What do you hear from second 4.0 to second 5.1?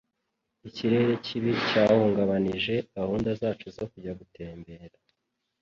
gutembera